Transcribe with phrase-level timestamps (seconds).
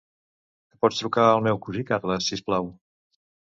[0.71, 2.75] Que pots trucar al meu cosí Carles, si us plau?